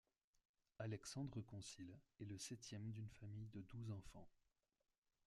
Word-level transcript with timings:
Alexandre 0.79 1.41
Consil 1.41 1.93
est 2.19 2.25
le 2.25 2.39
septième 2.39 2.89
d’une 2.91 3.11
famille 3.11 3.49
de 3.53 3.61
douze 3.61 3.91
enfants. 3.91 4.27